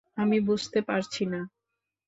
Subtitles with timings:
[0.17, 1.41] আমি বুঝতে পারছি না!